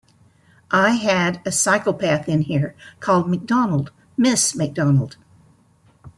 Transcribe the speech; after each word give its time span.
I 0.71 0.93
had 0.93 1.43
a 1.45 1.51
psychopath 1.51 2.27
in 2.27 2.41
here, 2.41 2.75
called 2.99 3.29
McDonald- 3.29 3.91
Miss 4.17 4.55
McDonald. 4.55 5.15